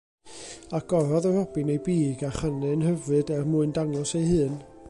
Agorodd 0.77 1.27
y 1.29 1.33
robin 1.35 1.69
ei 1.75 1.83
big 1.89 2.19
a 2.27 2.31
chanu'n 2.39 2.87
hyfryd, 2.89 3.33
er 3.39 3.49
mwyn 3.53 3.77
dangos 3.79 4.17
ei 4.21 4.29
hun. 4.33 4.57